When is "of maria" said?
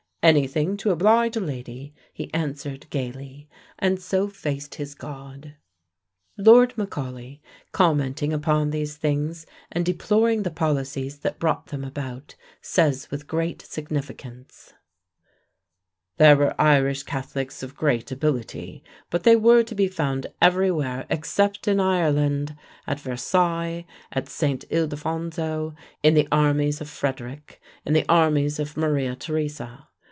28.59-29.15